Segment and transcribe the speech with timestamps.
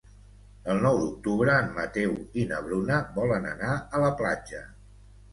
[0.73, 4.63] El nou d'octubre en Mateu i na Bruna volen anar a la platja.